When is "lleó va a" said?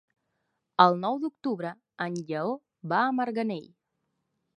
2.31-3.13